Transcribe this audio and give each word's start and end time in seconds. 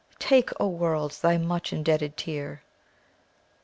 "Take, 0.17 0.49
O 0.59 0.67
world! 0.67 1.11
thy 1.21 1.37
much 1.37 1.71
indebted 1.71 2.17
tear!" 2.17 2.63